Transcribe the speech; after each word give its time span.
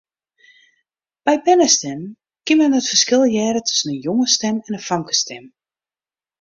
By 1.25 1.33
bernestimmen 1.45 2.01
kin 2.45 2.57
men 2.57 2.69
min 2.71 2.77
it 2.81 2.89
ferskil 2.91 3.23
hearre 3.35 3.61
tusken 3.67 3.93
in 3.93 4.03
jongesstim 4.07 4.53
en 4.67 4.77
in 4.77 4.85
famkesstim. 4.89 5.43